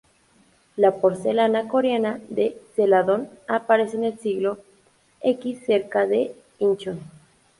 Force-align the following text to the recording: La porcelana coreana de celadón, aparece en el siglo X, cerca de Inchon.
La 0.77 0.95
porcelana 0.95 1.67
coreana 1.67 2.19
de 2.29 2.59
celadón, 2.75 3.29
aparece 3.47 3.97
en 3.97 4.05
el 4.05 4.17
siglo 4.17 4.57
X, 5.21 5.59
cerca 5.63 6.07
de 6.07 6.35
Inchon. 6.57 6.99